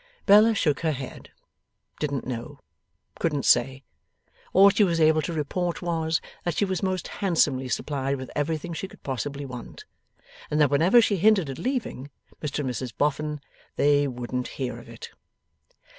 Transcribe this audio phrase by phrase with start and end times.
[0.25, 1.29] Bella shook her head.
[1.99, 2.57] Didn't know.
[3.19, 3.83] Couldn't say.
[4.51, 8.73] All she was able to report was, that she was most handsomely supplied with everything
[8.73, 9.85] she could possibly want,
[10.49, 12.09] and that whenever she hinted at leaving
[12.41, 13.41] Mr and Mrs Boffin,
[13.75, 15.11] they wouldn't hear of it.